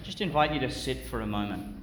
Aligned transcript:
I 0.00 0.02
just 0.02 0.22
invite 0.22 0.54
you 0.54 0.60
to 0.60 0.70
sit 0.70 1.06
for 1.08 1.20
a 1.20 1.26
moment. 1.26 1.76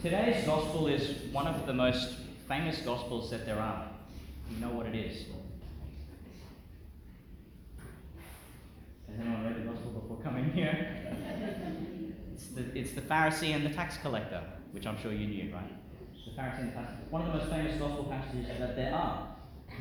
Today's 0.00 0.46
gospel 0.46 0.86
is 0.86 1.20
one 1.32 1.48
of 1.48 1.66
the 1.66 1.74
most 1.74 2.14
famous 2.46 2.78
gospels 2.82 3.28
that 3.32 3.44
there 3.44 3.58
are. 3.58 3.88
You 4.52 4.60
know 4.60 4.68
what 4.68 4.86
it 4.86 4.94
is. 4.94 5.24
Has 9.10 9.18
anyone 9.18 9.44
read 9.44 9.56
the 9.56 9.68
gospel 9.68 9.90
before 9.90 10.18
coming 10.22 10.52
here? 10.52 11.04
it's, 12.34 12.46
the, 12.50 12.78
it's 12.78 12.92
the 12.92 13.00
Pharisee 13.00 13.52
and 13.52 13.66
the 13.66 13.70
tax 13.70 13.96
collector, 13.96 14.44
which 14.70 14.86
I'm 14.86 14.96
sure 15.02 15.12
you 15.12 15.26
knew, 15.26 15.52
right? 15.52 15.72
The 16.24 16.40
Pharisee 16.40 16.60
and 16.60 16.68
the 16.70 16.74
tax 16.74 16.92
One 17.10 17.22
of 17.22 17.32
the 17.32 17.38
most 17.38 17.50
famous 17.50 17.76
gospel 17.80 18.04
passages 18.04 18.46
that 18.60 18.76
there 18.76 18.94
are. 18.94 19.26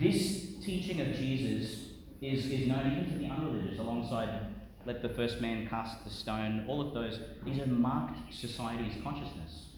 This 0.01 0.55
teaching 0.65 1.01
of 1.01 1.15
Jesus 1.15 1.87
is, 2.21 2.45
is 2.47 2.67
known 2.67 2.91
even 2.91 3.11
to 3.11 3.17
the 3.19 3.25
unreligious, 3.25 3.79
alongside 4.11 4.53
let 4.85 5.01
the 5.01 5.09
first 5.09 5.41
man 5.41 5.67
cast 5.67 6.03
the 6.05 6.09
stone, 6.09 6.65
all 6.67 6.79
of 6.79 6.93
those. 6.93 7.19
These 7.43 7.57
have 7.57 7.67
marked 7.67 8.33
society's 8.33 8.93
consciousness 9.03 9.71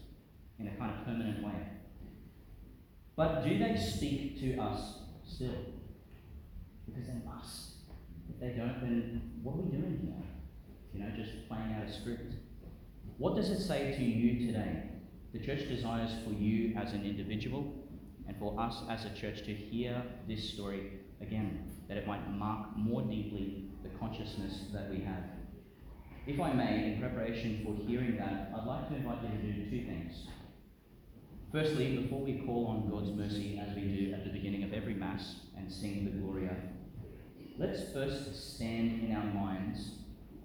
in 0.60 0.68
a 0.68 0.70
kind 0.76 0.96
of 0.96 1.04
permanent 1.04 1.42
way. 1.42 1.66
But 3.16 3.42
do 3.42 3.58
they 3.58 3.76
speak 3.76 4.38
to 4.40 4.56
us 4.58 4.98
still? 5.26 5.56
Because 6.86 7.08
they 7.08 7.20
must. 7.26 7.70
If 8.28 8.38
they 8.38 8.50
don't, 8.50 8.80
then 8.80 9.32
what 9.42 9.54
are 9.54 9.62
we 9.62 9.70
doing 9.70 9.98
here? 10.00 10.22
You 10.94 11.00
know, 11.00 11.16
just 11.16 11.48
playing 11.48 11.74
out 11.74 11.88
a 11.88 11.92
script. 11.92 12.34
What 13.18 13.34
does 13.34 13.50
it 13.50 13.60
say 13.60 13.92
to 13.96 14.04
you 14.04 14.46
today? 14.46 14.90
The 15.32 15.40
church 15.40 15.68
desires 15.68 16.12
for 16.24 16.32
you 16.32 16.76
as 16.76 16.92
an 16.92 17.04
individual 17.04 17.74
and 18.28 18.36
for 18.38 18.58
us 18.60 18.76
as 18.88 19.04
a 19.04 19.10
church 19.10 19.42
to 19.46 19.52
hear 19.52 20.04
this 20.28 20.52
story 20.52 20.92
again, 21.20 21.68
that 21.88 21.96
it 21.96 22.06
might 22.06 22.30
mark 22.30 22.76
more 22.76 23.02
deeply 23.02 23.69
the 23.82 23.88
consciousness 23.98 24.64
that 24.72 24.90
we 24.90 25.00
have. 25.00 25.24
If 26.26 26.40
I 26.40 26.52
may, 26.52 26.92
in 26.92 27.00
preparation 27.00 27.62
for 27.64 27.74
hearing 27.86 28.16
that, 28.18 28.52
I'd 28.54 28.66
like 28.66 28.88
to 28.88 28.96
invite 28.96 29.22
you 29.22 29.28
to 29.28 29.52
do 29.52 29.70
two 29.70 29.86
things. 29.86 30.26
Firstly, 31.52 31.96
before 31.96 32.20
we 32.20 32.42
call 32.46 32.66
on 32.66 32.88
God's 32.88 33.10
mercy 33.10 33.58
as 33.58 33.74
we 33.74 33.82
do 33.82 34.12
at 34.12 34.24
the 34.24 34.30
beginning 34.30 34.62
of 34.62 34.72
every 34.72 34.94
Mass 34.94 35.36
and 35.56 35.72
sing 35.72 36.04
the 36.04 36.10
Gloria, 36.10 36.54
let's 37.58 37.92
first 37.92 38.54
stand 38.54 39.02
in 39.02 39.16
our 39.16 39.24
minds 39.24 39.96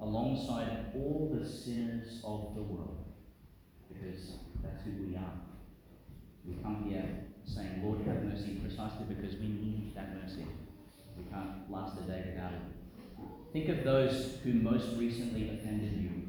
alongside 0.01 0.91
all 0.95 1.37
the 1.37 1.47
sinners 1.47 2.21
of 2.23 2.55
the 2.55 2.63
world, 2.63 3.05
because 3.87 4.31
that's 4.63 4.83
who 4.83 4.91
we 5.07 5.15
are. 5.15 5.33
We 6.45 6.55
come 6.63 6.85
here 6.89 7.05
saying, 7.45 7.81
Lord, 7.83 7.99
have 8.07 8.23
mercy, 8.23 8.59
precisely 8.63 9.05
because 9.07 9.35
we 9.35 9.47
need 9.47 9.93
that 9.95 10.15
mercy. 10.23 10.45
We 11.17 11.23
can't 11.31 11.69
last 11.69 11.97
a 11.99 12.01
day 12.01 12.23
without 12.33 12.53
it. 12.53 12.74
Think 13.55 13.69
of 13.69 13.85
those 13.85 14.35
who 14.43 14.51
most 14.51 14.97
recently 14.97 15.49
offended 15.49 15.93
you. 15.93 16.27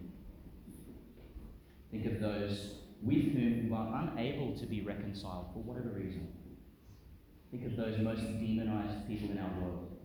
Think 1.90 2.06
of 2.06 2.20
those 2.20 2.76
with 3.02 3.32
whom 3.32 3.66
you 3.66 3.74
are 3.74 4.08
unable 4.12 4.56
to 4.56 4.64
be 4.64 4.82
reconciled 4.82 5.46
for 5.52 5.58
whatever 5.58 5.88
reason. 5.88 6.28
Think 7.50 7.66
of 7.66 7.76
those 7.76 7.98
most 7.98 8.20
demonized 8.20 9.08
people 9.08 9.32
in 9.32 9.40
our 9.40 9.50
world, 9.60 9.96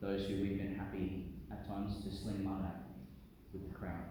those 0.00 0.28
who 0.28 0.34
we've 0.42 0.56
been 0.56 0.76
happy 0.76 1.32
at 1.50 1.66
times 1.66 2.04
to 2.04 2.14
sling 2.14 2.44
mud 2.44 2.64
at 2.66 2.84
with 3.52 3.68
the 3.68 3.76
crowd. 3.76 4.04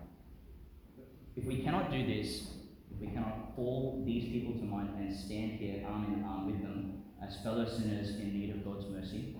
If 1.38 1.46
we 1.46 1.64
cannot 1.64 1.92
do 1.92 2.06
this, 2.06 2.56
if 2.94 3.00
we 3.00 3.08
cannot 3.08 3.56
call 3.56 4.04
these 4.06 4.26
people 4.26 4.52
to 4.56 4.66
mind 4.66 4.90
and 5.00 5.16
stand 5.16 5.52
here 5.52 5.86
arm 5.88 6.14
in 6.14 6.26
arm 6.26 6.48
with 6.48 6.62
them 6.62 7.04
as 7.26 7.38
fellow 7.42 7.66
sinners 7.66 8.10
in 8.18 8.38
need 8.38 8.50
of 8.50 8.66
God's 8.66 8.90
mercy, 8.90 9.34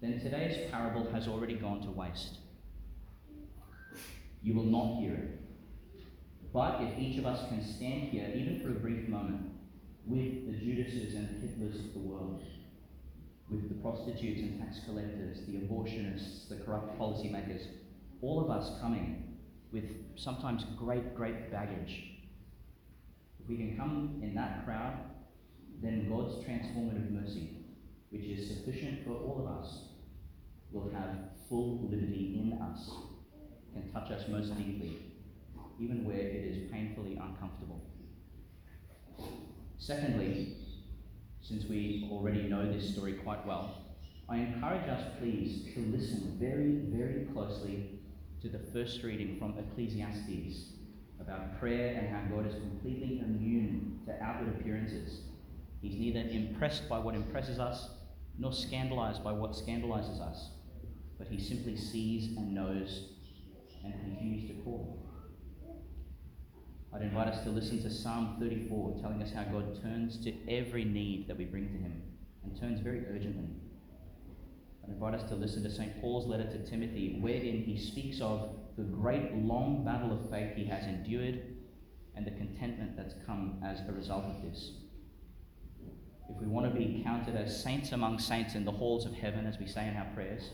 then 0.00 0.18
today's 0.18 0.70
parable 0.70 1.10
has 1.12 1.28
already 1.28 1.54
gone 1.54 1.82
to 1.82 1.90
waste. 1.90 2.38
You 4.42 4.54
will 4.54 4.64
not 4.64 5.00
hear 5.00 5.14
it. 5.14 5.40
But 6.52 6.80
if 6.80 6.98
each 6.98 7.18
of 7.18 7.26
us 7.26 7.48
can 7.48 7.62
stand 7.62 8.08
here, 8.08 8.30
even 8.34 8.60
for 8.60 8.70
a 8.70 8.80
brief 8.80 9.08
moment, 9.08 9.52
with 10.06 10.46
the 10.46 10.58
Judases 10.58 11.14
and 11.14 11.28
the 11.28 11.46
Hitlers 11.46 11.78
of 11.78 11.92
the 11.92 12.00
world, 12.00 12.42
with 13.50 13.68
the 13.68 13.74
prostitutes 13.82 14.40
and 14.40 14.60
tax 14.60 14.80
collectors, 14.86 15.38
the 15.46 15.58
abortionists, 15.58 16.48
the 16.48 16.56
corrupt 16.56 16.98
policymakers, 16.98 17.66
all 18.22 18.42
of 18.42 18.50
us 18.50 18.80
coming 18.80 19.38
with 19.70 19.84
sometimes 20.16 20.64
great, 20.78 21.14
great 21.14 21.52
baggage. 21.52 22.04
If 23.42 23.48
we 23.48 23.56
can 23.56 23.76
come 23.76 24.20
in 24.22 24.34
that 24.34 24.64
crowd, 24.64 24.94
then 25.82 26.08
God's 26.08 26.44
transformative 26.44 27.10
mercy, 27.10 27.50
which 28.10 28.24
is 28.24 28.48
sufficient 28.48 29.04
for 29.04 29.12
all 29.12 29.46
of 29.46 29.62
us, 29.62 29.89
will 30.72 30.90
have 30.92 31.16
full 31.48 31.88
liberty 31.90 32.40
in 32.40 32.58
us, 32.60 32.90
can 33.72 33.90
touch 33.92 34.10
us 34.10 34.28
most 34.28 34.56
deeply 34.56 35.10
even 35.80 36.04
where 36.04 36.18
it 36.18 36.44
is 36.44 36.70
painfully 36.70 37.14
uncomfortable. 37.16 37.80
Secondly, 39.78 40.56
since 41.40 41.64
we 41.64 42.06
already 42.12 42.42
know 42.42 42.70
this 42.70 42.92
story 42.92 43.14
quite 43.14 43.44
well, 43.46 43.96
I 44.28 44.36
encourage 44.36 44.88
us, 44.88 45.02
please, 45.18 45.64
to 45.74 45.80
listen 45.80 46.36
very, 46.38 46.82
very 46.94 47.26
closely 47.32 47.98
to 48.42 48.48
the 48.48 48.58
first 48.72 49.02
reading 49.02 49.38
from 49.38 49.54
Ecclesiastes 49.58 50.74
about 51.18 51.58
prayer 51.58 51.96
and 51.98 52.08
how 52.08 52.36
God 52.36 52.46
is 52.46 52.54
completely 52.54 53.20
immune 53.20 54.00
to 54.06 54.22
outward 54.22 54.54
appearances. 54.54 55.22
He's 55.80 55.98
neither 55.98 56.28
impressed 56.28 56.88
by 56.88 56.98
what 56.98 57.14
impresses 57.14 57.58
us 57.58 57.88
nor 58.38 58.52
scandalized 58.52 59.24
by 59.24 59.32
what 59.32 59.56
scandalizes 59.56 60.20
us, 60.20 60.50
but 61.20 61.28
he 61.28 61.38
simply 61.38 61.76
sees 61.76 62.34
and 62.38 62.54
knows 62.54 63.10
and 63.84 63.92
continues 63.92 64.48
to 64.48 64.54
call. 64.64 65.06
I'd 66.94 67.02
invite 67.02 67.28
us 67.28 67.44
to 67.44 67.50
listen 67.50 67.82
to 67.82 67.90
Psalm 67.90 68.36
34, 68.40 68.96
telling 69.02 69.22
us 69.22 69.30
how 69.30 69.44
God 69.44 69.80
turns 69.82 70.16
to 70.24 70.32
every 70.50 70.84
need 70.84 71.28
that 71.28 71.36
we 71.36 71.44
bring 71.44 71.68
to 71.68 71.76
Him 71.76 72.02
and 72.42 72.58
turns 72.58 72.80
very 72.80 73.04
urgently. 73.06 73.50
I'd 74.82 74.94
invite 74.94 75.14
us 75.14 75.28
to 75.28 75.34
listen 75.34 75.62
to 75.62 75.70
St. 75.70 76.00
Paul's 76.00 76.26
letter 76.26 76.44
to 76.44 76.58
Timothy, 76.64 77.18
wherein 77.20 77.62
he 77.64 77.78
speaks 77.78 78.22
of 78.22 78.56
the 78.78 78.84
great 78.84 79.34
long 79.34 79.84
battle 79.84 80.12
of 80.12 80.30
faith 80.30 80.56
he 80.56 80.64
has 80.64 80.84
endured 80.84 81.42
and 82.16 82.26
the 82.26 82.30
contentment 82.30 82.96
that's 82.96 83.14
come 83.26 83.60
as 83.62 83.80
a 83.86 83.92
result 83.92 84.24
of 84.24 84.42
this. 84.42 84.72
If 86.30 86.40
we 86.40 86.46
want 86.46 86.72
to 86.72 86.76
be 86.76 87.02
counted 87.04 87.36
as 87.36 87.62
saints 87.62 87.92
among 87.92 88.20
saints 88.20 88.54
in 88.54 88.64
the 88.64 88.72
halls 88.72 89.04
of 89.04 89.12
heaven, 89.12 89.46
as 89.46 89.58
we 89.58 89.66
say 89.66 89.86
in 89.86 89.96
our 89.96 90.08
prayers, 90.14 90.50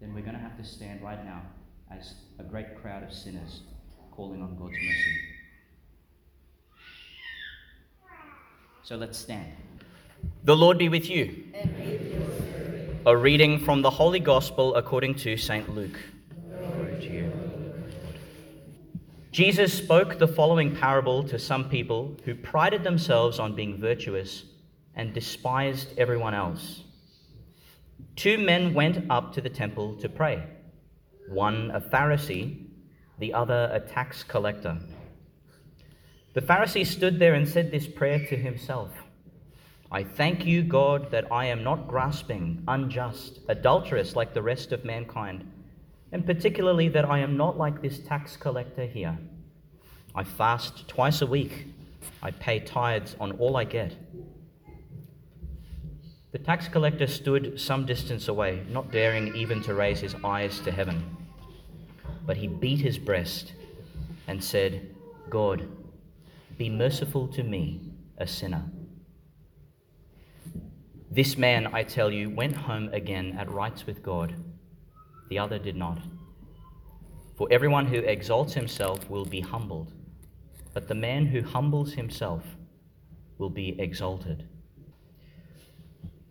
then 0.00 0.14
we're 0.14 0.20
going 0.20 0.34
to 0.34 0.40
have 0.40 0.56
to 0.56 0.64
stand 0.64 1.02
right 1.02 1.24
now 1.24 1.42
as 1.90 2.14
a 2.38 2.42
great 2.42 2.80
crowd 2.80 3.02
of 3.02 3.12
sinners 3.12 3.62
calling 4.10 4.42
on 4.42 4.56
God's 4.56 4.72
mercy. 4.72 5.20
So 8.82 8.96
let's 8.96 9.18
stand. 9.18 9.52
The 10.44 10.56
Lord 10.56 10.78
be 10.78 10.88
with 10.88 11.10
you. 11.10 11.44
A 13.04 13.16
reading 13.16 13.58
from 13.58 13.82
the 13.82 13.90
Holy 13.90 14.20
Gospel 14.20 14.74
according 14.74 15.14
to 15.16 15.36
St. 15.36 15.74
Luke. 15.74 15.98
Jesus 19.32 19.74
spoke 19.74 20.18
the 20.18 20.26
following 20.26 20.74
parable 20.74 21.22
to 21.24 21.38
some 21.38 21.68
people 21.68 22.16
who 22.24 22.34
prided 22.34 22.82
themselves 22.82 23.38
on 23.38 23.54
being 23.54 23.78
virtuous 23.78 24.44
and 24.94 25.12
despised 25.12 25.88
everyone 25.98 26.32
else. 26.32 26.84
Two 28.16 28.38
men 28.38 28.72
went 28.72 29.10
up 29.10 29.34
to 29.34 29.42
the 29.42 29.50
temple 29.50 29.94
to 29.96 30.08
pray, 30.08 30.42
one 31.28 31.70
a 31.70 31.80
Pharisee, 31.80 32.64
the 33.18 33.34
other 33.34 33.70
a 33.70 33.78
tax 33.78 34.24
collector. 34.24 34.78
The 36.32 36.40
Pharisee 36.40 36.86
stood 36.86 37.18
there 37.18 37.34
and 37.34 37.46
said 37.46 37.70
this 37.70 37.86
prayer 37.86 38.26
to 38.26 38.36
himself 38.36 38.90
I 39.92 40.02
thank 40.02 40.46
you, 40.46 40.62
God, 40.62 41.10
that 41.10 41.30
I 41.30 41.44
am 41.46 41.62
not 41.62 41.88
grasping, 41.88 42.64
unjust, 42.66 43.40
adulterous 43.48 44.16
like 44.16 44.32
the 44.32 44.42
rest 44.42 44.72
of 44.72 44.84
mankind, 44.84 45.50
and 46.10 46.24
particularly 46.24 46.88
that 46.88 47.04
I 47.04 47.18
am 47.18 47.36
not 47.36 47.58
like 47.58 47.82
this 47.82 47.98
tax 48.00 48.36
collector 48.36 48.86
here. 48.86 49.16
I 50.14 50.24
fast 50.24 50.88
twice 50.88 51.20
a 51.20 51.26
week, 51.26 51.66
I 52.22 52.30
pay 52.30 52.60
tithes 52.60 53.14
on 53.20 53.32
all 53.32 53.56
I 53.56 53.64
get. 53.64 53.94
The 56.36 56.44
tax 56.44 56.68
collector 56.68 57.06
stood 57.06 57.58
some 57.58 57.86
distance 57.86 58.28
away, 58.28 58.62
not 58.68 58.92
daring 58.92 59.34
even 59.34 59.62
to 59.62 59.72
raise 59.72 60.00
his 60.00 60.14
eyes 60.22 60.60
to 60.60 60.70
heaven. 60.70 61.16
But 62.26 62.36
he 62.36 62.46
beat 62.46 62.78
his 62.78 62.98
breast 62.98 63.54
and 64.28 64.44
said, 64.44 64.94
God, 65.30 65.66
be 66.58 66.68
merciful 66.68 67.26
to 67.28 67.42
me, 67.42 67.80
a 68.18 68.26
sinner. 68.26 68.64
This 71.10 71.38
man, 71.38 71.68
I 71.72 71.82
tell 71.82 72.10
you, 72.10 72.28
went 72.28 72.54
home 72.54 72.90
again 72.92 73.34
at 73.38 73.50
rights 73.50 73.86
with 73.86 74.02
God. 74.02 74.34
The 75.30 75.38
other 75.38 75.58
did 75.58 75.74
not. 75.74 76.00
For 77.38 77.48
everyone 77.50 77.86
who 77.86 78.00
exalts 78.00 78.52
himself 78.52 79.08
will 79.08 79.24
be 79.24 79.40
humbled, 79.40 79.90
but 80.74 80.86
the 80.86 80.94
man 80.94 81.24
who 81.24 81.40
humbles 81.40 81.94
himself 81.94 82.42
will 83.38 83.48
be 83.48 83.80
exalted. 83.80 84.46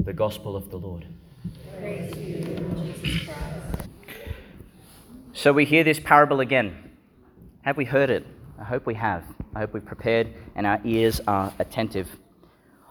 The 0.06 0.14
Gospel 0.14 0.56
of 0.56 0.70
the 0.70 0.78
Lord. 0.78 1.08
So 5.34 5.52
we 5.52 5.66
hear 5.66 5.84
this 5.84 6.00
parable 6.00 6.42
again. 6.42 6.92
Have 7.64 7.76
we 7.76 7.86
heard 7.86 8.12
it? 8.12 8.24
I 8.60 8.66
hope 8.66 8.86
we 8.86 8.94
have. 8.94 9.24
I 9.56 9.60
hope 9.62 9.74
we've 9.74 9.84
prepared 9.84 10.32
and 10.56 10.68
our 10.68 10.80
ears 10.86 11.22
are 11.28 11.52
attentive. 11.58 12.08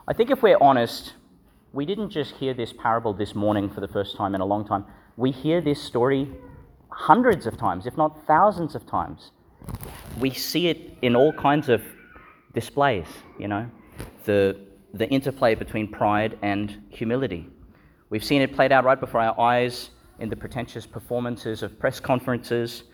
I 0.09 0.13
think 0.13 0.33
if 0.33 0.43
we're 0.43 0.59
honest, 0.61 1.15
we 1.73 1.87
didn't 1.87 2.11
just 2.11 2.35
hear 2.35 2.53
this 2.53 2.73
parable 2.73 3.13
this 3.13 3.37
morning 3.37 3.71
for 3.71 3.81
the 3.81 3.89
first 3.89 4.17
time 4.17 4.35
in 4.35 4.41
a 4.41 4.47
long 4.47 4.67
time. 4.67 4.85
We 5.17 5.31
hear 5.31 5.61
this 5.61 5.81
story 5.81 6.29
hundreds 6.89 7.47
of 7.47 7.57
times, 7.57 7.87
if 7.87 7.97
not 7.97 8.27
thousands 8.27 8.75
of 8.75 8.87
times. 8.87 9.31
We 10.19 10.31
see 10.31 10.67
it 10.67 10.99
in 11.01 11.15
all 11.15 11.33
kinds 11.33 11.69
of 11.69 11.81
displays, 12.55 13.07
you 13.39 13.47
know, 13.47 13.71
the, 14.25 14.59
the 14.95 15.09
interplay 15.09 15.57
between 15.57 15.89
pride 15.89 16.39
and 16.41 16.81
humility. 16.89 17.49
We've 18.11 18.25
seen 18.25 18.41
it 18.43 18.55
played 18.55 18.71
out 18.71 18.85
right 18.85 18.99
before 18.99 19.21
our 19.21 19.39
eyes 19.41 19.91
in 20.21 20.29
the 20.29 20.37
pretentious 20.37 20.87
performances 20.87 21.65
of 21.65 21.77
press 21.81 21.99
conferences. 21.99 22.85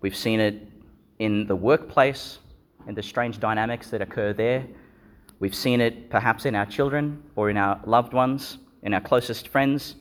We've 0.00 0.16
seen 0.16 0.40
it 0.40 0.66
in 1.20 1.46
the 1.46 1.54
workplace, 1.54 2.40
in 2.88 2.94
the 2.96 3.02
strange 3.04 3.38
dynamics 3.38 3.88
that 3.90 4.02
occur 4.02 4.32
there. 4.32 4.66
We've 5.38 5.54
seen 5.54 5.80
it 5.80 6.10
perhaps 6.10 6.44
in 6.44 6.56
our 6.56 6.66
children 6.66 7.22
or 7.36 7.50
in 7.50 7.56
our 7.56 7.80
loved 7.86 8.14
ones, 8.14 8.58
in 8.82 8.92
our 8.92 9.00
closest 9.00 9.46
friends. 9.46 9.94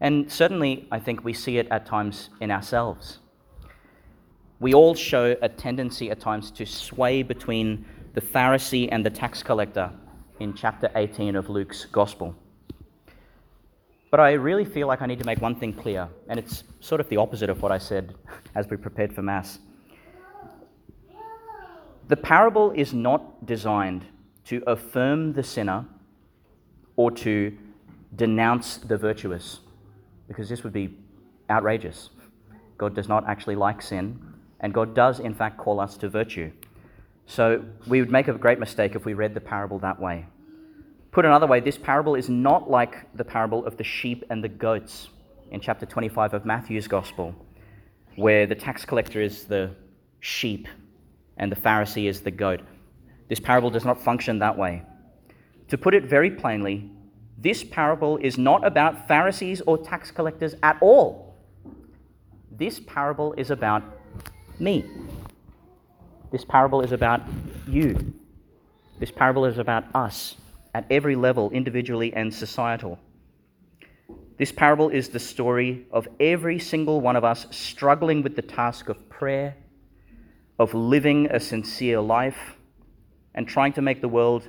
And 0.00 0.30
certainly, 0.30 0.86
I 0.92 1.00
think 1.00 1.24
we 1.24 1.32
see 1.32 1.58
it 1.58 1.66
at 1.72 1.84
times 1.84 2.30
in 2.40 2.52
ourselves. 2.52 3.18
We 4.60 4.72
all 4.72 4.94
show 4.94 5.34
a 5.42 5.48
tendency 5.48 6.12
at 6.12 6.20
times 6.20 6.52
to 6.52 6.64
sway 6.64 7.24
between 7.24 7.84
the 8.14 8.20
Pharisee 8.20 8.88
and 8.92 9.04
the 9.04 9.10
tax 9.10 9.42
collector 9.42 9.90
in 10.40 10.54
chapter 10.54 10.90
18 10.94 11.36
of 11.36 11.48
Luke's 11.48 11.84
Gospel. 11.86 12.34
But 14.10 14.20
I 14.20 14.32
really 14.32 14.64
feel 14.64 14.86
like 14.86 15.02
I 15.02 15.06
need 15.06 15.18
to 15.18 15.26
make 15.26 15.40
one 15.40 15.56
thing 15.56 15.72
clear, 15.72 16.08
and 16.28 16.38
it's 16.38 16.64
sort 16.80 17.00
of 17.00 17.08
the 17.08 17.16
opposite 17.16 17.50
of 17.50 17.62
what 17.62 17.72
I 17.72 17.78
said 17.78 18.14
as 18.54 18.68
we 18.68 18.76
prepared 18.76 19.14
for 19.14 19.22
Mass. 19.22 19.58
The 22.08 22.16
parable 22.16 22.70
is 22.72 22.92
not 22.92 23.46
designed 23.46 24.04
to 24.46 24.62
affirm 24.66 25.32
the 25.32 25.42
sinner 25.42 25.86
or 26.96 27.10
to 27.10 27.56
denounce 28.14 28.76
the 28.76 28.96
virtuous, 28.96 29.60
because 30.28 30.48
this 30.48 30.62
would 30.62 30.72
be 30.72 30.96
outrageous. 31.50 32.10
God 32.78 32.94
does 32.94 33.08
not 33.08 33.26
actually 33.28 33.56
like 33.56 33.82
sin, 33.82 34.34
and 34.60 34.72
God 34.72 34.94
does, 34.94 35.20
in 35.20 35.34
fact, 35.34 35.58
call 35.58 35.80
us 35.80 35.96
to 35.98 36.08
virtue. 36.08 36.50
So 37.26 37.64
we 37.86 38.00
would 38.00 38.10
make 38.10 38.28
a 38.28 38.34
great 38.34 38.58
mistake 38.58 38.94
if 38.94 39.04
we 39.04 39.14
read 39.14 39.34
the 39.34 39.40
parable 39.40 39.78
that 39.80 40.00
way. 40.00 40.26
Put 41.10 41.24
another 41.24 41.46
way, 41.46 41.60
this 41.60 41.78
parable 41.78 42.16
is 42.16 42.28
not 42.28 42.70
like 42.70 43.06
the 43.14 43.24
parable 43.24 43.64
of 43.66 43.76
the 43.76 43.84
sheep 43.84 44.24
and 44.30 44.42
the 44.42 44.48
goats 44.48 45.08
in 45.50 45.60
chapter 45.60 45.86
25 45.86 46.34
of 46.34 46.44
Matthew's 46.44 46.88
Gospel, 46.88 47.34
where 48.16 48.46
the 48.46 48.54
tax 48.54 48.84
collector 48.84 49.20
is 49.20 49.44
the 49.44 49.70
sheep 50.20 50.66
and 51.36 51.50
the 51.50 51.56
Pharisee 51.56 52.08
is 52.08 52.20
the 52.20 52.30
goat. 52.30 52.60
This 53.28 53.40
parable 53.40 53.70
does 53.70 53.84
not 53.84 54.02
function 54.02 54.38
that 54.40 54.58
way. 54.58 54.82
To 55.68 55.78
put 55.78 55.94
it 55.94 56.04
very 56.04 56.30
plainly, 56.30 56.90
this 57.38 57.64
parable 57.64 58.16
is 58.18 58.38
not 58.38 58.66
about 58.66 59.08
Pharisees 59.08 59.60
or 59.66 59.78
tax 59.78 60.10
collectors 60.10 60.54
at 60.62 60.76
all. 60.80 61.36
This 62.50 62.80
parable 62.80 63.34
is 63.34 63.50
about 63.50 63.82
me. 64.58 64.84
This 66.34 66.44
parable 66.44 66.80
is 66.80 66.90
about 66.90 67.20
you. 67.68 68.12
This 68.98 69.12
parable 69.12 69.44
is 69.44 69.58
about 69.58 69.84
us 69.94 70.34
at 70.74 70.84
every 70.90 71.14
level, 71.14 71.48
individually 71.52 72.12
and 72.12 72.34
societal. 72.34 72.98
This 74.36 74.50
parable 74.50 74.88
is 74.88 75.10
the 75.10 75.20
story 75.20 75.86
of 75.92 76.08
every 76.18 76.58
single 76.58 77.00
one 77.00 77.14
of 77.14 77.22
us 77.22 77.46
struggling 77.52 78.24
with 78.24 78.34
the 78.34 78.42
task 78.42 78.88
of 78.88 79.08
prayer, 79.08 79.54
of 80.58 80.74
living 80.74 81.28
a 81.30 81.38
sincere 81.38 82.00
life, 82.00 82.56
and 83.36 83.46
trying 83.46 83.72
to 83.74 83.80
make 83.80 84.00
the 84.00 84.08
world 84.08 84.48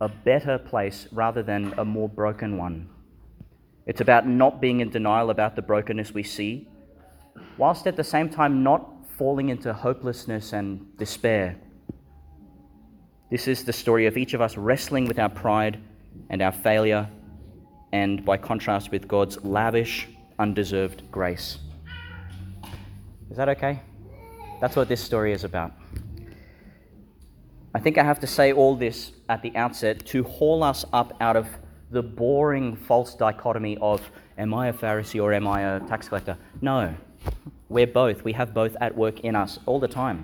a 0.00 0.08
better 0.08 0.56
place 0.56 1.06
rather 1.12 1.42
than 1.42 1.74
a 1.76 1.84
more 1.84 2.08
broken 2.08 2.56
one. 2.56 2.88
It's 3.84 4.00
about 4.00 4.26
not 4.26 4.58
being 4.62 4.80
in 4.80 4.88
denial 4.88 5.28
about 5.28 5.54
the 5.54 5.60
brokenness 5.60 6.14
we 6.14 6.22
see, 6.22 6.66
whilst 7.58 7.86
at 7.86 7.96
the 7.96 8.04
same 8.04 8.30
time 8.30 8.62
not 8.62 8.95
falling 9.16 9.48
into 9.48 9.72
hopelessness 9.72 10.52
and 10.52 10.96
despair. 10.98 11.56
This 13.30 13.48
is 13.48 13.64
the 13.64 13.72
story 13.72 14.06
of 14.06 14.16
each 14.16 14.34
of 14.34 14.40
us 14.40 14.56
wrestling 14.56 15.06
with 15.06 15.18
our 15.18 15.28
pride 15.28 15.80
and 16.28 16.42
our 16.42 16.52
failure, 16.52 17.08
and 17.92 18.24
by 18.24 18.36
contrast 18.36 18.90
with 18.90 19.08
God's 19.08 19.42
lavish, 19.44 20.08
undeserved 20.38 21.10
grace. 21.10 21.58
Is 23.30 23.36
that 23.36 23.48
okay? 23.48 23.80
That's 24.60 24.76
what 24.76 24.88
this 24.88 25.00
story 25.00 25.32
is 25.32 25.44
about. 25.44 25.72
I 27.74 27.80
think 27.80 27.98
I 27.98 28.04
have 28.04 28.20
to 28.20 28.26
say 28.26 28.52
all 28.52 28.76
this 28.76 29.12
at 29.28 29.42
the 29.42 29.54
outset 29.56 30.06
to 30.06 30.24
haul 30.24 30.62
us 30.62 30.84
up 30.92 31.16
out 31.20 31.36
of 31.36 31.46
the 31.90 32.02
boring 32.02 32.76
false 32.76 33.14
dichotomy 33.14 33.76
of 33.80 34.00
am 34.38 34.54
I 34.54 34.68
a 34.68 34.72
Pharisee 34.72 35.22
or 35.22 35.32
am 35.32 35.46
I 35.46 35.76
a 35.76 35.80
tax 35.80 36.08
collector? 36.08 36.36
No, 36.60 36.94
we're 37.76 37.86
both. 38.04 38.18
We 38.24 38.32
have 38.40 38.50
both 38.62 38.74
at 38.80 38.96
work 38.96 39.20
in 39.20 39.34
us 39.36 39.58
all 39.66 39.80
the 39.86 39.88
time 39.88 40.18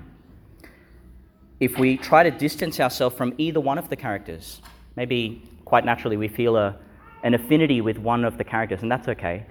if 1.63 1.79
we 1.79 1.97
try 1.97 2.25
to 2.25 2.31
distance 2.33 2.81
ourselves 2.81 3.15
from 3.17 3.33
either 3.39 3.61
one 3.61 3.79
of 3.79 3.89
the 3.89 3.95
characters, 3.95 4.61
maybe 4.97 5.49
quite 5.65 5.85
naturally 5.85 6.17
we 6.17 6.27
feel 6.27 6.57
a, 6.57 6.77
an 7.23 7.35
affinity 7.35 7.81
with 7.81 7.99
one 7.99 8.25
of 8.25 8.37
the 8.37 8.43
characters, 8.43 8.83
and 8.83 8.91
that's 8.91 9.07
okay. 9.07 9.47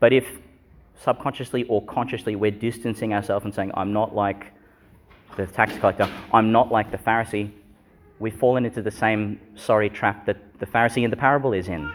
But 0.00 0.14
if 0.14 0.26
subconsciously 1.04 1.64
or 1.64 1.84
consciously 1.84 2.36
we're 2.36 2.58
distancing 2.68 3.12
ourselves 3.12 3.44
and 3.44 3.54
saying, 3.54 3.70
I'm 3.74 3.92
not 3.92 4.14
like 4.14 4.46
the 5.36 5.46
tax 5.46 5.76
collector, 5.76 6.08
I'm 6.32 6.52
not 6.52 6.72
like 6.72 6.90
the 6.90 6.96
Pharisee, 6.96 7.50
we've 8.18 8.38
fallen 8.38 8.64
into 8.64 8.80
the 8.80 8.90
same 8.90 9.38
sorry 9.56 9.90
trap 9.90 10.24
that 10.24 10.38
the 10.58 10.64
Pharisee 10.64 11.04
in 11.04 11.10
the 11.10 11.18
parable 11.18 11.52
is 11.52 11.68
in 11.68 11.92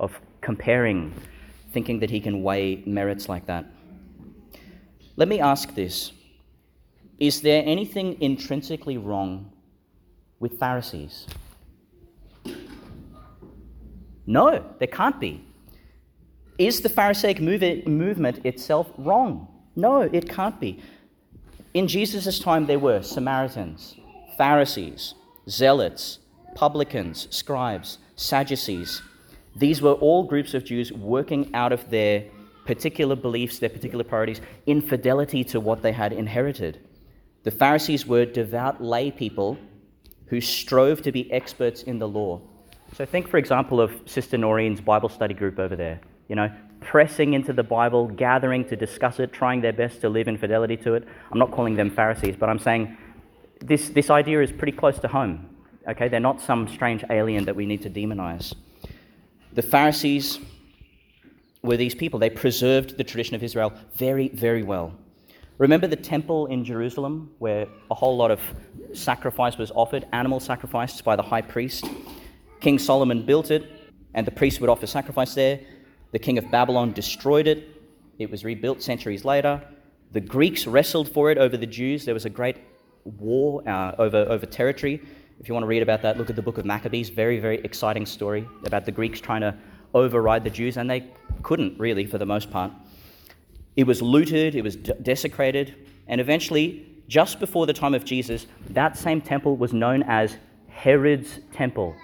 of 0.00 0.18
comparing, 0.40 1.12
thinking 1.74 2.00
that 2.00 2.08
he 2.08 2.20
can 2.20 2.42
weigh 2.42 2.82
merits 2.86 3.28
like 3.28 3.44
that. 3.44 3.66
Let 5.18 5.26
me 5.26 5.40
ask 5.40 5.74
this 5.74 6.12
is 7.18 7.40
there 7.42 7.64
anything 7.66 8.22
intrinsically 8.22 8.98
wrong 8.98 9.50
with 10.38 10.60
Pharisees? 10.60 11.26
No, 14.26 14.64
there 14.78 14.86
can't 14.86 15.18
be. 15.18 15.44
Is 16.56 16.82
the 16.82 16.88
Pharisaic 16.88 17.40
movement 17.40 18.46
itself 18.46 18.92
wrong? 18.96 19.48
No, 19.74 20.02
it 20.02 20.28
can't 20.28 20.60
be. 20.60 20.80
In 21.74 21.88
Jesus' 21.88 22.38
time, 22.38 22.66
there 22.66 22.78
were 22.78 23.02
Samaritans, 23.02 23.96
Pharisees, 24.36 25.14
Zealots, 25.48 26.20
publicans, 26.54 27.26
scribes, 27.30 27.98
Sadducees. 28.14 29.02
These 29.56 29.82
were 29.82 29.94
all 29.94 30.22
groups 30.22 30.54
of 30.54 30.64
Jews 30.64 30.92
working 30.92 31.52
out 31.54 31.72
of 31.72 31.90
their 31.90 32.24
particular 32.68 33.16
beliefs, 33.16 33.58
their 33.58 33.70
particular 33.70 34.04
priorities, 34.04 34.42
infidelity 34.66 35.42
to 35.42 35.58
what 35.58 35.80
they 35.80 35.90
had 35.90 36.12
inherited. 36.12 36.78
The 37.44 37.50
Pharisees 37.50 38.06
were 38.06 38.26
devout 38.26 38.84
lay 38.84 39.10
people 39.10 39.56
who 40.26 40.38
strove 40.42 41.00
to 41.00 41.10
be 41.10 41.32
experts 41.32 41.84
in 41.84 41.98
the 41.98 42.06
law. 42.06 42.42
So 42.92 43.06
think, 43.06 43.26
for 43.26 43.38
example, 43.38 43.80
of 43.80 43.90
Sister 44.04 44.36
Noreen's 44.36 44.82
Bible 44.82 45.08
study 45.08 45.32
group 45.32 45.58
over 45.58 45.76
there. 45.76 45.98
You 46.28 46.36
know, 46.36 46.50
pressing 46.82 47.32
into 47.32 47.54
the 47.54 47.62
Bible, 47.62 48.06
gathering 48.06 48.66
to 48.66 48.76
discuss 48.76 49.18
it, 49.18 49.32
trying 49.32 49.62
their 49.62 49.72
best 49.72 50.02
to 50.02 50.10
live 50.10 50.28
in 50.28 50.36
fidelity 50.36 50.76
to 50.76 50.92
it. 50.92 51.08
I'm 51.32 51.38
not 51.38 51.52
calling 51.52 51.74
them 51.74 51.88
Pharisees, 51.88 52.36
but 52.38 52.50
I'm 52.50 52.58
saying 52.58 52.94
this, 53.60 53.88
this 53.88 54.10
idea 54.10 54.42
is 54.42 54.52
pretty 54.52 54.76
close 54.76 54.98
to 54.98 55.08
home. 55.08 55.56
Okay, 55.88 56.08
they're 56.08 56.20
not 56.20 56.38
some 56.38 56.68
strange 56.68 57.02
alien 57.08 57.46
that 57.46 57.56
we 57.56 57.64
need 57.64 57.80
to 57.80 57.88
demonize. 57.88 58.54
The 59.54 59.62
Pharisees 59.62 60.38
were 61.62 61.76
these 61.76 61.94
people. 61.94 62.18
They 62.18 62.30
preserved 62.30 62.96
the 62.96 63.04
tradition 63.04 63.34
of 63.34 63.42
Israel 63.42 63.72
very, 63.94 64.28
very 64.28 64.62
well. 64.62 64.94
Remember 65.58 65.88
the 65.88 65.96
temple 65.96 66.46
in 66.46 66.64
Jerusalem 66.64 67.32
where 67.38 67.66
a 67.90 67.94
whole 67.94 68.16
lot 68.16 68.30
of 68.30 68.40
sacrifice 68.92 69.58
was 69.58 69.72
offered, 69.72 70.06
animal 70.12 70.38
sacrifices 70.38 71.02
by 71.02 71.16
the 71.16 71.22
high 71.22 71.42
priest? 71.42 71.84
King 72.60 72.78
Solomon 72.78 73.26
built 73.26 73.50
it, 73.50 73.92
and 74.14 74.26
the 74.26 74.30
priest 74.30 74.60
would 74.60 74.70
offer 74.70 74.86
sacrifice 74.86 75.34
there. 75.34 75.60
The 76.12 76.18
king 76.18 76.38
of 76.38 76.50
Babylon 76.50 76.92
destroyed 76.92 77.46
it. 77.48 77.68
It 78.18 78.30
was 78.30 78.44
rebuilt 78.44 78.82
centuries 78.82 79.24
later. 79.24 79.60
The 80.12 80.20
Greeks 80.20 80.66
wrestled 80.66 81.12
for 81.12 81.30
it 81.30 81.38
over 81.38 81.56
the 81.56 81.66
Jews. 81.66 82.04
There 82.04 82.14
was 82.14 82.24
a 82.24 82.30
great 82.30 82.56
war 83.04 83.68
uh, 83.68 83.94
over, 83.98 84.18
over 84.28 84.46
territory. 84.46 85.02
If 85.40 85.48
you 85.48 85.54
want 85.54 85.64
to 85.64 85.68
read 85.68 85.82
about 85.82 86.02
that, 86.02 86.18
look 86.18 86.30
at 86.30 86.36
the 86.36 86.42
book 86.42 86.58
of 86.58 86.64
Maccabees. 86.64 87.10
Very, 87.10 87.38
very 87.38 87.58
exciting 87.58 88.06
story 88.06 88.48
about 88.64 88.84
the 88.84 88.92
Greeks 88.92 89.20
trying 89.20 89.40
to 89.42 89.54
override 89.94 90.44
the 90.44 90.50
Jews, 90.50 90.76
and 90.76 90.88
they 90.88 91.10
couldn't 91.42 91.78
really 91.78 92.06
for 92.06 92.18
the 92.18 92.26
most 92.26 92.50
part. 92.50 92.72
It 93.76 93.86
was 93.86 94.02
looted, 94.02 94.54
it 94.54 94.62
was 94.62 94.76
desecrated, 94.76 95.74
and 96.08 96.20
eventually, 96.20 96.86
just 97.06 97.40
before 97.40 97.66
the 97.66 97.72
time 97.72 97.94
of 97.94 98.04
Jesus, 98.04 98.46
that 98.70 98.96
same 98.96 99.20
temple 99.20 99.56
was 99.56 99.72
known 99.72 100.02
as 100.02 100.36
Herod's 100.68 101.40
temple. 101.52 101.94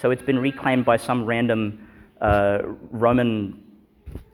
So 0.00 0.10
it's 0.10 0.22
been 0.22 0.38
reclaimed 0.38 0.84
by 0.84 0.96
some 0.96 1.24
random 1.24 1.88
uh, 2.20 2.60
Roman 2.90 3.62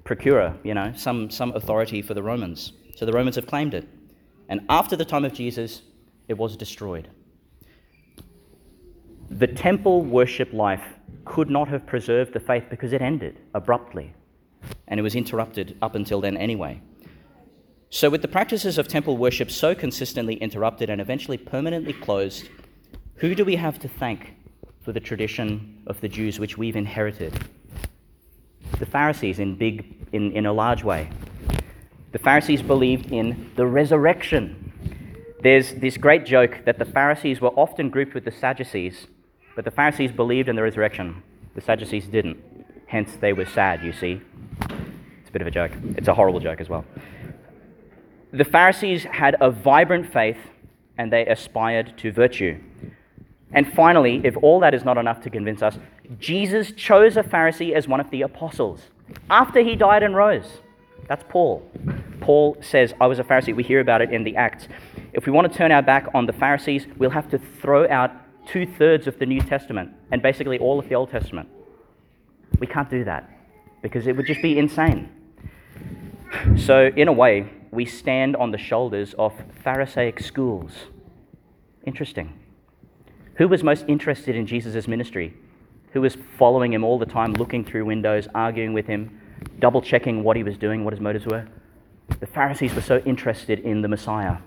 procurer, 0.05 0.55
you 0.63 0.75
know, 0.75 0.93
some, 0.95 1.31
some 1.31 1.53
authority 1.53 2.03
for 2.03 2.15
the 2.15 2.23
Romans. 2.23 2.73
So 2.97 3.07
the 3.07 3.13
Romans 3.13 3.37
have 3.37 3.47
claimed 3.47 3.75
it. 3.75 3.89
And 4.49 4.61
after 4.69 4.95
the 4.95 5.05
time 5.05 5.25
of 5.25 5.33
Jesus, 5.33 5.83
it 6.29 6.35
was 6.35 6.57
destroyed. 6.57 7.09
The 9.31 9.47
temple 9.47 10.03
worship 10.03 10.53
life 10.53 10.85
could 11.25 11.51
not 11.51 11.69
have 11.69 11.87
preserved 11.87 12.33
the 12.33 12.41
faith 12.41 12.65
because 12.71 12.93
it 12.93 13.03
ended 13.03 13.41
abruptly. 13.55 14.15
And 14.89 14.99
it 14.99 15.03
was 15.03 15.15
interrupted 15.15 15.77
up 15.83 15.95
until 15.95 16.21
then 16.21 16.37
anyway. 16.37 16.81
So, 17.91 18.11
with 18.11 18.23
the 18.23 18.29
practices 18.29 18.77
of 18.79 18.89
temple 18.89 19.17
worship 19.17 19.51
so 19.51 19.75
consistently 19.75 20.35
interrupted 20.35 20.91
and 20.91 21.01
eventually 21.01 21.39
permanently 21.39 21.93
closed, 21.93 22.49
who 23.17 23.35
do 23.35 23.45
we 23.45 23.57
have 23.57 23.79
to 23.81 23.89
thank 23.89 24.35
for 24.83 24.93
the 24.93 25.01
tradition 25.01 25.81
of 25.87 26.01
the 26.01 26.09
Jews 26.09 26.41
which 26.41 26.59
we've 26.59 26.77
inherited? 26.77 27.33
The 28.79 28.87
Pharisees, 28.87 29.39
in, 29.39 29.55
big, 29.55 30.09
in, 30.13 30.33
in 30.33 30.47
a 30.47 30.53
large 30.53 30.83
way. 30.83 31.09
The 32.11 32.19
Pharisees 32.19 32.63
believed 32.63 33.13
in 33.13 33.51
the 33.55 33.67
resurrection. 33.67 34.73
There's 35.41 35.75
this 35.75 35.97
great 35.97 36.27
joke 36.27 36.63
that 36.65 36.79
the 36.79 36.85
Pharisees 36.85 37.41
were 37.41 37.51
often 37.51 37.91
grouped 37.91 38.15
with 38.15 38.25
the 38.25 38.33
Sadducees, 38.33 39.07
but 39.55 39.65
the 39.65 39.71
Pharisees 39.71 40.13
believed 40.13 40.49
in 40.49 40.57
the 40.57 40.63
resurrection. 40.63 41.23
The 41.55 41.61
Sadducees 41.61 42.07
didn't. 42.07 42.39
Hence, 42.87 43.17
they 43.21 43.33
were 43.33 43.47
sad, 43.47 43.83
you 43.83 43.93
see. 43.93 44.21
It's 44.61 45.29
a 45.29 45.33
bit 45.33 45.43
of 45.43 45.49
a 45.49 45.51
joke. 45.51 45.73
It's 45.97 46.09
a 46.09 46.15
horrible 46.15 46.41
joke 46.41 46.61
as 46.61 46.69
well. 46.69 46.85
The 48.33 48.45
Pharisees 48.45 49.05
had 49.05 49.37
a 49.41 49.51
vibrant 49.51 50.13
faith 50.13 50.39
and 50.99 51.13
they 51.13 51.27
aspired 51.27 51.97
to 51.99 52.13
virtue. 52.13 52.59
And 53.53 53.73
finally, 53.73 54.21
if 54.25 54.37
all 54.39 54.61
that 54.61 54.75
is 54.75 54.85
not 54.85 54.99
enough 54.99 55.21
to 55.23 55.31
convince 55.31 55.63
us, 55.63 55.79
Jesus 56.19 56.73
chose 56.73 57.17
a 57.17 57.23
Pharisee 57.23 57.73
as 57.73 57.87
one 57.87 58.01
of 58.01 58.11
the 58.11 58.23
apostles 58.23 58.81
after 59.31 59.61
he 59.61 59.77
died 59.77 60.03
and 60.03 60.17
rose. 60.17 60.61
That's 61.09 61.25
Paul. 61.29 61.69
Paul 62.21 62.57
says, 62.61 62.95
I 63.01 63.07
was 63.07 63.19
a 63.19 63.25
Pharisee. 63.25 63.55
We 63.55 63.63
hear 63.63 63.81
about 63.81 64.03
it 64.03 64.13
in 64.13 64.25
the 64.25 64.35
Acts. 64.37 64.67
If 65.13 65.27
we 65.27 65.33
want 65.33 65.51
to 65.51 65.57
turn 65.57 65.71
our 65.71 65.83
back 65.83 66.09
on 66.15 66.27
the 66.27 66.33
Pharisees, 66.33 66.87
we'll 66.97 67.11
have 67.11 67.29
to 67.31 67.39
throw 67.61 67.89
out 67.89 68.13
two 68.47 68.67
thirds 68.67 69.07
of 69.07 69.19
the 69.19 69.27
New 69.27 69.41
Testament 69.41 69.93
and 70.11 70.23
basically 70.23 70.59
all 70.59 70.79
of 70.79 70.89
the 70.89 70.95
Old 70.95 71.11
Testament. 71.11 71.49
We 72.59 72.67
can't 72.67 72.89
do 72.89 73.05
that 73.05 73.31
because 73.83 74.07
it 74.07 74.17
would 74.17 74.27
just 74.27 74.43
be 74.43 74.59
insane. 74.59 75.09
So, 76.57 76.91
in 76.97 77.09
a 77.09 77.13
way, 77.13 77.51
we 77.71 77.85
stand 77.85 78.37
on 78.37 78.51
the 78.51 78.59
shoulders 78.59 79.15
of 79.19 79.33
Pharisaic 79.63 80.21
schools. 80.21 80.73
Interesting. 81.85 82.33
Who 83.35 83.49
was 83.49 83.63
most 83.63 83.85
interested 83.89 84.37
in 84.37 84.47
Jesus' 84.47 84.89
ministry? 84.89 85.35
Who 85.93 86.01
was 86.01 86.17
following 86.39 86.73
him 86.73 86.85
all 86.85 86.99
the 86.99 87.07
time, 87.07 87.35
looking 87.35 87.65
through 87.65 87.85
windows, 87.85 88.29
arguing 88.35 88.73
with 88.73 88.87
him, 88.87 89.21
double 89.59 89.83
checking 89.83 90.23
what 90.23 90.37
he 90.37 90.43
was 90.43 90.57
doing, 90.57 90.85
what 90.85 90.93
his 90.93 91.01
motives 91.01 91.27
were? 91.27 91.47
The 92.21 92.27
Pharisees 92.27 92.75
were 92.75 92.83
so 92.83 92.99
interested 92.99 93.61
in 93.61 93.83
the 93.83 93.89
Messiah. 93.89 94.39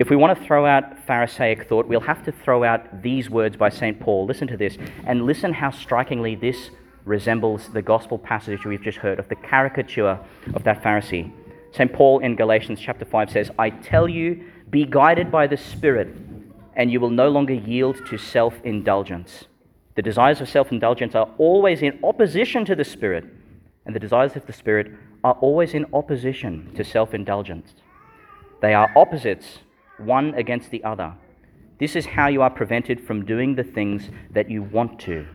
If 0.00 0.08
we 0.08 0.16
want 0.16 0.38
to 0.38 0.44
throw 0.46 0.64
out 0.64 0.98
Pharisaic 1.06 1.68
thought, 1.68 1.86
we'll 1.86 2.00
have 2.00 2.24
to 2.24 2.32
throw 2.32 2.64
out 2.64 3.02
these 3.02 3.28
words 3.28 3.54
by 3.58 3.68
St. 3.68 4.00
Paul. 4.00 4.24
Listen 4.24 4.48
to 4.48 4.56
this, 4.56 4.78
and 5.04 5.26
listen 5.26 5.52
how 5.52 5.70
strikingly 5.70 6.34
this 6.34 6.70
resembles 7.04 7.68
the 7.68 7.82
gospel 7.82 8.16
passage 8.16 8.64
we've 8.64 8.80
just 8.80 8.96
heard 8.96 9.18
of 9.18 9.28
the 9.28 9.36
caricature 9.36 10.18
of 10.54 10.64
that 10.64 10.82
Pharisee. 10.82 11.30
St. 11.72 11.92
Paul 11.92 12.20
in 12.20 12.34
Galatians 12.34 12.80
chapter 12.80 13.04
5 13.04 13.30
says, 13.30 13.50
I 13.58 13.68
tell 13.68 14.08
you, 14.08 14.42
be 14.70 14.86
guided 14.86 15.30
by 15.30 15.46
the 15.46 15.58
Spirit, 15.58 16.08
and 16.76 16.90
you 16.90 16.98
will 16.98 17.10
no 17.10 17.28
longer 17.28 17.52
yield 17.52 18.06
to 18.06 18.16
self 18.16 18.54
indulgence. 18.64 19.44
The 19.96 20.02
desires 20.02 20.40
of 20.40 20.48
self 20.48 20.72
indulgence 20.72 21.14
are 21.14 21.28
always 21.36 21.82
in 21.82 22.00
opposition 22.02 22.64
to 22.64 22.74
the 22.74 22.84
Spirit, 22.84 23.26
and 23.84 23.94
the 23.94 24.00
desires 24.00 24.34
of 24.34 24.46
the 24.46 24.54
Spirit 24.54 24.92
are 25.22 25.34
always 25.42 25.74
in 25.74 25.84
opposition 25.92 26.72
to 26.74 26.84
self 26.84 27.12
indulgence. 27.12 27.74
They 28.62 28.72
are 28.72 28.90
opposites 28.96 29.58
one 30.02 30.34
against 30.34 30.70
the 30.70 30.82
other. 30.84 31.14
This 31.78 31.96
is 31.96 32.06
how 32.06 32.28
you 32.28 32.42
are 32.42 32.50
prevented 32.50 33.00
from 33.00 33.24
doing 33.24 33.54
the 33.54 33.64
things 33.64 34.10
that 34.32 34.50
you 34.50 34.62
want 34.62 34.98
to. 35.00 35.26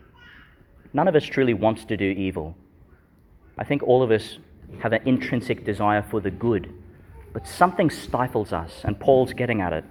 None 0.92 1.08
of 1.08 1.16
us 1.16 1.24
truly 1.24 1.54
wants 1.54 1.84
to 1.86 1.96
do 1.96 2.04
evil. 2.04 2.56
I 3.58 3.64
think 3.64 3.82
all 3.82 4.02
of 4.02 4.10
us 4.10 4.38
have 4.80 4.92
an 4.92 5.02
intrinsic 5.06 5.64
desire 5.64 6.02
for 6.02 6.20
the 6.20 6.30
good, 6.30 6.72
but 7.32 7.46
something 7.46 7.90
stifles 7.90 8.52
us, 8.52 8.82
and 8.84 8.98
Paul's 8.98 9.32
getting 9.32 9.60
at 9.60 9.72
it. 9.72 9.84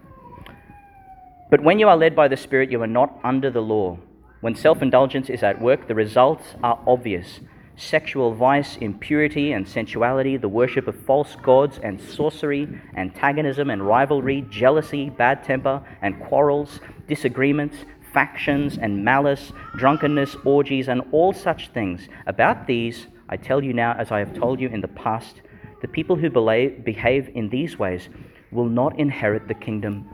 But 1.50 1.64
when 1.64 1.80
you 1.80 1.88
are 1.90 1.98
led 1.98 2.16
by 2.16 2.28
the 2.28 2.38
Spirit, 2.38 2.72
you 2.72 2.82
are 2.82 2.88
not 2.88 3.20
under 3.24 3.50
the 3.50 3.62
law. 3.62 3.98
When 4.42 4.56
self 4.56 4.82
indulgence 4.82 5.30
is 5.30 5.44
at 5.44 5.62
work, 5.62 5.88
the 5.88 5.96
results 5.96 6.46
are 6.64 6.80
obvious 6.88 7.40
sexual 7.78 8.34
vice, 8.34 8.78
impurity 8.78 9.52
and 9.52 9.68
sensuality, 9.68 10.38
the 10.38 10.48
worship 10.48 10.88
of 10.88 10.96
false 10.96 11.36
gods 11.42 11.80
and 11.84 12.02
sorcery, 12.02 12.68
antagonism 12.96 13.70
and 13.70 13.86
rivalry, 13.86 14.46
jealousy, 14.50 15.10
bad 15.10 15.44
temper 15.44 15.82
and 16.02 16.20
quarrels, 16.22 16.80
disagreements, 17.08 17.78
factions 18.14 18.78
and 18.78 19.04
malice, 19.04 19.52
drunkenness, 19.76 20.36
orgies, 20.46 20.88
and 20.88 21.02
all 21.12 21.34
such 21.34 21.70
things. 21.70 22.08
About 22.28 22.66
these, 22.66 23.08
I 23.28 23.38
tell 23.38 23.64
you 23.64 23.74
now, 23.74 23.94
as 23.94 24.12
I 24.12 24.20
have 24.20 24.34
told 24.34 24.60
you 24.60 24.70
in 24.70 24.82
the 24.82 24.88
past, 24.88 25.42
the 25.82 25.88
people 25.88 26.16
who 26.16 26.30
behave 26.30 27.30
in 27.36 27.50
these 27.50 27.78
ways 27.78 28.08
will 28.52 28.70
not 28.70 28.98
inherit 28.98 29.48
the 29.48 29.54
kingdom 29.54 30.10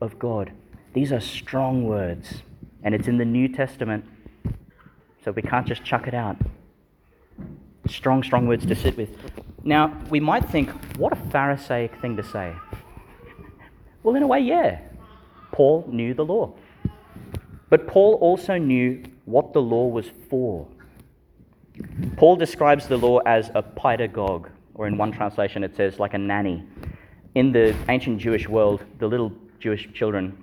of 0.00 0.18
God. 0.18 0.52
These 0.92 1.12
are 1.12 1.20
strong 1.20 1.84
words, 1.84 2.42
and 2.82 2.94
it's 2.94 3.06
in 3.06 3.18
the 3.18 3.24
New 3.24 3.48
Testament, 3.48 4.04
so 5.24 5.30
we 5.30 5.42
can't 5.42 5.66
just 5.66 5.84
chuck 5.84 6.08
it 6.08 6.14
out 6.14 6.36
strong, 7.88 8.22
strong 8.22 8.46
words 8.46 8.66
to 8.66 8.74
sit 8.74 8.96
with. 8.96 9.10
Now, 9.64 9.96
we 10.10 10.20
might 10.20 10.48
think, 10.48 10.70
what 10.96 11.12
a 11.12 11.16
Pharisaic 11.16 11.94
thing 12.00 12.16
to 12.16 12.22
say. 12.22 12.54
Well, 14.02 14.14
in 14.14 14.22
a 14.22 14.26
way, 14.26 14.40
yeah. 14.40 14.80
Paul 15.52 15.84
knew 15.88 16.14
the 16.14 16.24
law. 16.24 16.54
But 17.68 17.88
Paul 17.88 18.14
also 18.20 18.56
knew 18.56 19.02
what 19.24 19.52
the 19.52 19.60
law 19.60 19.88
was 19.88 20.06
for. 20.30 20.68
Paul 22.16 22.36
describes 22.36 22.86
the 22.86 22.96
law 22.96 23.18
as 23.26 23.50
a 23.54 23.62
pedagogue, 23.62 24.48
or 24.74 24.86
in 24.86 24.96
one 24.96 25.12
translation 25.12 25.64
it 25.64 25.76
says 25.76 25.98
like 25.98 26.14
a 26.14 26.18
nanny. 26.18 26.64
In 27.34 27.52
the 27.52 27.74
ancient 27.88 28.18
Jewish 28.18 28.48
world, 28.48 28.84
the 28.98 29.06
little 29.06 29.32
Jewish 29.58 29.92
children 29.92 30.36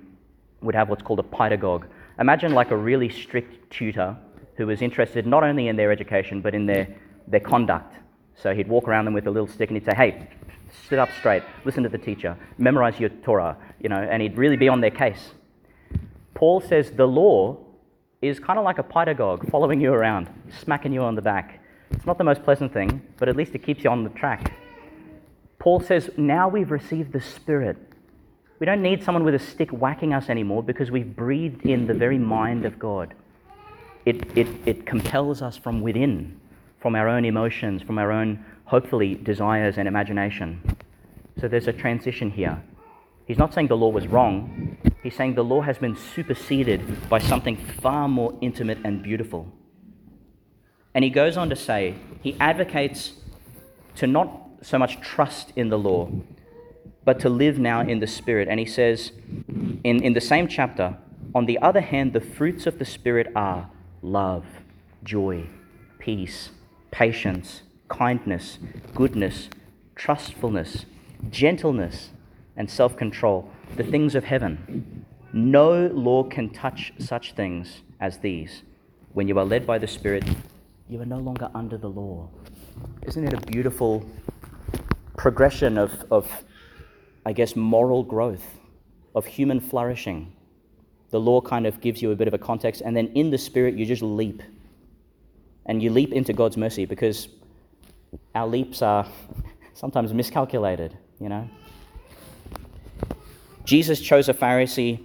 would 0.60 0.74
have 0.74 0.88
what's 0.88 1.02
called 1.02 1.18
a 1.18 1.24
pedagogue. 1.24 1.86
Imagine 2.18 2.52
like 2.52 2.70
a 2.70 2.76
really 2.76 3.08
strict 3.08 3.70
tutor 3.70 4.16
who 4.56 4.66
was 4.66 4.82
interested 4.82 5.26
not 5.26 5.42
only 5.42 5.68
in 5.68 5.76
their 5.76 5.90
education 5.90 6.40
but 6.40 6.54
in 6.54 6.66
their 6.66 6.86
their 7.26 7.40
conduct. 7.40 7.94
So 8.36 8.54
he'd 8.54 8.68
walk 8.68 8.88
around 8.88 9.04
them 9.04 9.14
with 9.14 9.26
a 9.26 9.30
little 9.30 9.46
stick 9.48 9.70
and 9.70 9.76
he'd 9.76 9.84
say, 9.84 9.94
hey, 9.96 10.28
sit 10.88 10.98
up 10.98 11.08
straight, 11.18 11.42
listen 11.64 11.82
to 11.82 11.88
the 11.88 11.98
teacher, 11.98 12.36
memorize 12.58 12.98
your 12.98 13.10
Torah, 13.10 13.56
you 13.80 13.88
know, 13.88 13.96
and 13.96 14.22
he'd 14.22 14.36
really 14.36 14.56
be 14.56 14.68
on 14.68 14.80
their 14.80 14.90
case. 14.90 15.32
Paul 16.34 16.60
says 16.60 16.90
the 16.90 17.06
law 17.06 17.58
is 18.20 18.40
kind 18.40 18.58
of 18.58 18.64
like 18.64 18.78
a 18.78 18.82
pedagogue 18.82 19.48
following 19.50 19.80
you 19.80 19.92
around, 19.92 20.28
smacking 20.62 20.92
you 20.92 21.02
on 21.02 21.14
the 21.14 21.22
back. 21.22 21.60
It's 21.90 22.06
not 22.06 22.18
the 22.18 22.24
most 22.24 22.42
pleasant 22.42 22.72
thing, 22.72 23.02
but 23.18 23.28
at 23.28 23.36
least 23.36 23.54
it 23.54 23.64
keeps 23.64 23.84
you 23.84 23.90
on 23.90 24.02
the 24.02 24.10
track. 24.10 24.54
Paul 25.58 25.80
says, 25.80 26.10
now 26.16 26.48
we've 26.48 26.70
received 26.70 27.12
the 27.12 27.20
Spirit. 27.20 27.76
We 28.58 28.66
don't 28.66 28.82
need 28.82 29.02
someone 29.02 29.24
with 29.24 29.34
a 29.34 29.38
stick 29.38 29.70
whacking 29.70 30.12
us 30.12 30.28
anymore 30.28 30.62
because 30.62 30.90
we've 30.90 31.14
breathed 31.14 31.66
in 31.66 31.86
the 31.86 31.94
very 31.94 32.18
mind 32.18 32.64
of 32.64 32.78
God. 32.78 33.14
It, 34.04 34.36
it, 34.36 34.46
it 34.66 34.86
compels 34.86 35.40
us 35.40 35.56
from 35.56 35.80
within 35.80 36.40
from 36.84 36.96
our 36.96 37.08
own 37.08 37.24
emotions, 37.24 37.80
from 37.80 37.96
our 37.96 38.12
own, 38.12 38.44
hopefully, 38.66 39.14
desires 39.14 39.78
and 39.78 39.88
imagination. 39.88 40.60
So 41.40 41.48
there's 41.48 41.66
a 41.66 41.72
transition 41.72 42.30
here. 42.30 42.62
He's 43.26 43.38
not 43.38 43.54
saying 43.54 43.68
the 43.68 43.76
law 43.76 43.88
was 43.88 44.06
wrong, 44.06 44.76
he's 45.02 45.16
saying 45.16 45.34
the 45.34 45.42
law 45.42 45.62
has 45.62 45.78
been 45.78 45.96
superseded 45.96 47.08
by 47.08 47.20
something 47.20 47.56
far 47.56 48.06
more 48.06 48.36
intimate 48.42 48.76
and 48.84 49.02
beautiful. 49.02 49.50
And 50.94 51.02
he 51.02 51.08
goes 51.08 51.38
on 51.38 51.48
to 51.48 51.56
say, 51.56 51.94
he 52.20 52.36
advocates 52.38 53.14
to 53.96 54.06
not 54.06 54.28
so 54.60 54.78
much 54.78 55.00
trust 55.00 55.54
in 55.56 55.70
the 55.70 55.78
law, 55.78 56.10
but 57.06 57.18
to 57.20 57.30
live 57.30 57.58
now 57.58 57.80
in 57.80 58.00
the 58.00 58.06
Spirit. 58.06 58.46
And 58.46 58.60
he 58.60 58.66
says 58.66 59.10
in, 59.84 60.02
in 60.02 60.12
the 60.12 60.20
same 60.20 60.48
chapter, 60.48 60.98
on 61.34 61.46
the 61.46 61.58
other 61.60 61.80
hand, 61.80 62.12
the 62.12 62.20
fruits 62.20 62.66
of 62.66 62.78
the 62.78 62.84
Spirit 62.84 63.28
are 63.34 63.70
love, 64.02 64.44
joy, 65.02 65.46
peace, 65.98 66.50
patience, 66.94 67.62
kindness, 67.88 68.60
goodness, 68.94 69.48
trustfulness, 69.96 70.86
gentleness, 71.28 72.10
and 72.56 72.70
self 72.70 72.96
control, 72.96 73.50
the 73.76 73.82
things 73.82 74.14
of 74.14 74.22
heaven. 74.22 75.04
No 75.32 75.88
law 75.88 76.22
can 76.22 76.50
touch 76.50 76.92
such 77.00 77.32
things 77.32 77.82
as 78.00 78.18
these. 78.18 78.62
When 79.12 79.26
you 79.26 79.36
are 79.40 79.44
led 79.44 79.66
by 79.66 79.78
the 79.78 79.88
Spirit, 79.88 80.24
you 80.88 81.00
are 81.00 81.04
no 81.04 81.18
longer 81.18 81.50
under 81.52 81.76
the 81.76 81.88
law. 81.88 82.28
Isn't 83.02 83.24
it 83.24 83.32
a 83.32 83.40
beautiful 83.40 84.06
progression 85.16 85.76
of, 85.76 86.04
of 86.12 86.30
I 87.26 87.32
guess, 87.32 87.56
moral 87.56 88.04
growth, 88.04 88.60
of 89.16 89.26
human 89.26 89.58
flourishing? 89.58 90.32
The 91.10 91.18
law 91.18 91.40
kind 91.40 91.66
of 91.66 91.80
gives 91.80 92.00
you 92.00 92.12
a 92.12 92.16
bit 92.16 92.28
of 92.28 92.34
a 92.34 92.38
context, 92.38 92.82
and 92.84 92.96
then 92.96 93.08
in 93.16 93.32
the 93.32 93.38
Spirit, 93.38 93.74
you 93.74 93.84
just 93.84 94.02
leap 94.02 94.44
and 95.66 95.82
you 95.82 95.90
leap 95.90 96.12
into 96.12 96.32
God's 96.32 96.56
mercy 96.56 96.84
because 96.84 97.28
our 98.34 98.46
leaps 98.46 98.82
are 98.82 99.06
sometimes 99.74 100.12
miscalculated, 100.12 100.96
you 101.20 101.28
know. 101.28 101.48
Jesus 103.64 104.00
chose 104.00 104.28
a 104.28 104.34
Pharisee, 104.34 105.00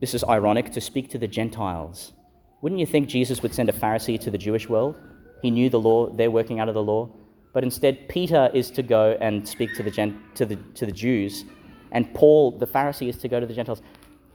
this 0.00 0.14
is 0.14 0.22
ironic, 0.24 0.72
to 0.72 0.80
speak 0.80 1.10
to 1.10 1.18
the 1.18 1.26
Gentiles. 1.26 2.12
Wouldn't 2.60 2.78
you 2.78 2.86
think 2.86 3.08
Jesus 3.08 3.42
would 3.42 3.52
send 3.52 3.68
a 3.68 3.72
Pharisee 3.72 4.20
to 4.20 4.30
the 4.30 4.38
Jewish 4.38 4.68
world? 4.68 4.96
He 5.42 5.50
knew 5.50 5.68
the 5.68 5.80
law, 5.80 6.08
they're 6.08 6.30
working 6.30 6.60
out 6.60 6.68
of 6.68 6.74
the 6.74 6.82
law. 6.82 7.10
But 7.52 7.62
instead, 7.62 8.08
Peter 8.08 8.50
is 8.54 8.70
to 8.72 8.82
go 8.82 9.16
and 9.20 9.46
speak 9.46 9.74
to 9.74 9.82
the, 9.82 9.90
gen- 9.90 10.22
to 10.34 10.46
the, 10.46 10.56
to 10.74 10.86
the 10.86 10.92
Jews, 10.92 11.44
and 11.92 12.12
Paul, 12.14 12.58
the 12.58 12.66
Pharisee, 12.66 13.08
is 13.08 13.16
to 13.18 13.28
go 13.28 13.38
to 13.38 13.46
the 13.46 13.54
Gentiles. 13.54 13.82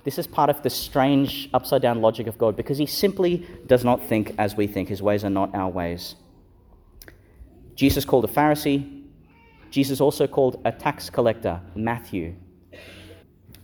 This 0.04 0.18
is 0.18 0.28
part 0.28 0.50
of 0.50 0.62
the 0.64 0.70
strange 0.70 1.50
upside 1.54 1.82
down 1.82 2.02
logic 2.02 2.28
of 2.28 2.38
God 2.38 2.56
because 2.56 2.78
he 2.78 2.86
simply 2.86 3.46
does 3.68 3.84
not 3.84 4.06
think 4.08 4.34
as 4.38 4.56
we 4.56 4.66
think. 4.68 4.90
His 4.90 5.02
ways 5.02 5.24
are 5.24 5.30
not 5.30 5.54
our 5.54 5.70
ways. 5.70 6.16
Jesus 7.76 8.06
called 8.06 8.26
a 8.26 8.30
Pharisee. 8.30 9.04
Jesus 9.70 10.02
also 10.02 10.26
called 10.26 10.62
a 10.66 10.72
tax 10.72 11.10
collector, 11.10 11.62
Matthew. 11.76 12.36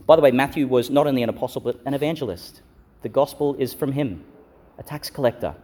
By 0.06 0.16
the 0.16 0.22
way, 0.22 0.30
Matthew 0.30 0.68
was 0.68 0.88
not 0.88 1.06
only 1.06 1.22
an 1.22 1.28
apostle 1.28 1.60
but 1.60 1.80
an 1.84 1.94
evangelist. 1.94 2.62
The 3.02 3.08
gospel 3.08 3.56
is 3.58 3.74
from 3.74 3.92
him, 3.92 4.24
a 4.78 4.82
tax 4.82 5.10
collector. 5.10 5.54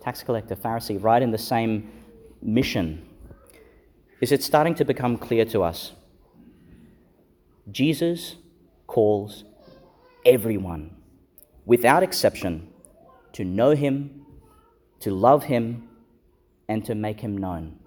Tax 0.00 0.22
collector, 0.22 0.56
Pharisee, 0.56 1.02
right 1.02 1.20
in 1.20 1.30
the 1.30 1.38
same 1.38 1.90
mission. 2.40 3.06
Is 4.20 4.32
it 4.32 4.42
starting 4.42 4.74
to 4.76 4.84
become 4.84 5.18
clear 5.18 5.44
to 5.46 5.62
us? 5.62 5.92
Jesus 7.70 8.36
calls 8.86 9.44
everyone, 10.24 10.96
without 11.66 12.02
exception, 12.02 12.68
to 13.32 13.44
know 13.44 13.70
him, 13.70 14.26
to 15.00 15.10
love 15.10 15.44
him, 15.44 15.88
and 16.68 16.84
to 16.84 16.94
make 16.94 17.20
him 17.20 17.36
known. 17.36 17.78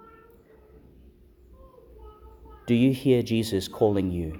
Do 2.67 2.75
you 2.75 2.93
hear 2.93 3.21
Jesus 3.21 3.67
calling 3.67 4.11
you? 4.11 4.39